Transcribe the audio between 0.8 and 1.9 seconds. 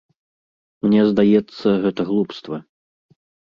Мне здаецца,